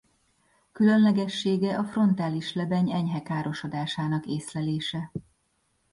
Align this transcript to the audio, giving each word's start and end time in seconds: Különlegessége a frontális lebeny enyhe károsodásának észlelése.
Különlegessége 0.71 1.77
a 1.77 1.83
frontális 1.83 2.53
lebeny 2.53 2.91
enyhe 2.91 3.21
károsodásának 3.21 4.25
észlelése. 4.25 5.11